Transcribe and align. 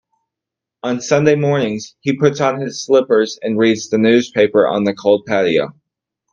On 0.81 0.99
Sunday 0.99 1.35
mornings, 1.35 1.95
he 1.99 2.17
puts 2.17 2.41
on 2.41 2.59
his 2.59 2.83
slippers 2.83 3.37
and 3.43 3.59
reads 3.59 3.91
the 3.91 3.99
newspaper 3.99 4.67
on 4.67 4.83
the 4.83 4.95
cold 4.95 5.27
patio. 5.27 5.75